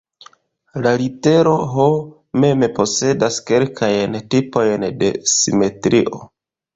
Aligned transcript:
La 0.85 0.91
litero 1.01 1.51
"H" 1.73 1.83
mem 2.45 2.65
posedas 2.79 3.37
kelkajn 3.49 4.17
tipojn 4.35 4.87
de 5.03 5.11
simetrio. 5.33 6.23